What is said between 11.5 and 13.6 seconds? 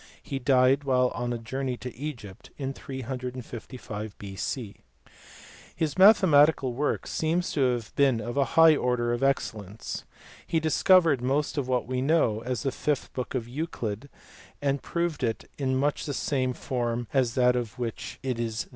of what we now know as the fifth book of